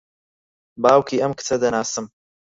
باوکی 0.81 1.21
ئەم 1.21 1.31
کچە 1.39 1.55
دەناسم. 1.63 2.05